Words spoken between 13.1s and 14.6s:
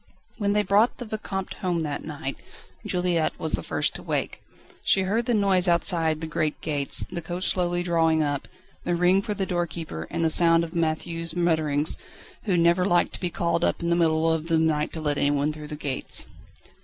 to be called up in the middle of the